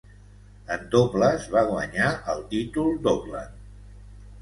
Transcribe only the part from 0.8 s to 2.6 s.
dobles va guanyar el